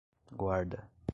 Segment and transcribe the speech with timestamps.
[0.35, 0.89] guarda